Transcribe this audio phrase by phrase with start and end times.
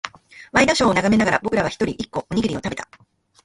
[0.51, 2.89] ワイドショーを眺めながら、僕らは一人、一個、おにぎりを食べた。